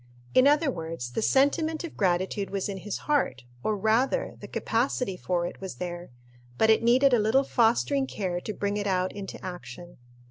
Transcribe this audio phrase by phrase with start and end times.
[0.33, 5.15] In other words, the sentiment of gratitude was in his heart, or, rather, the capacity
[5.15, 6.09] for it was there,
[6.57, 9.97] but it needed a little fostering care to bring it out into action.